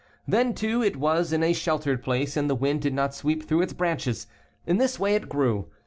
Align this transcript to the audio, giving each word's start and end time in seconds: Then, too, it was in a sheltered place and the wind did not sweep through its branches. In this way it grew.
Then, 0.27 0.55
too, 0.55 0.81
it 0.81 0.95
was 0.97 1.31
in 1.31 1.43
a 1.43 1.53
sheltered 1.53 2.01
place 2.01 2.35
and 2.35 2.49
the 2.49 2.55
wind 2.55 2.81
did 2.81 2.91
not 2.95 3.13
sweep 3.13 3.47
through 3.47 3.61
its 3.61 3.73
branches. 3.73 4.25
In 4.65 4.77
this 4.77 4.99
way 4.99 5.13
it 5.13 5.29
grew. 5.29 5.69